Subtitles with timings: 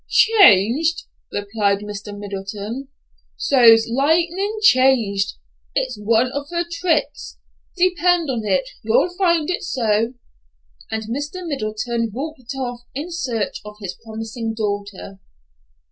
[0.09, 2.17] "Changed?" replied Mr.
[2.17, 2.87] Middleton.
[3.37, 5.33] "So's lightnin' changed!
[5.75, 7.37] It's one of her tricks.
[7.77, 10.15] Depend on it, you'll find it so."
[10.89, 11.47] And Mr.
[11.47, 15.19] Middleton walked off in search of his promising daughter.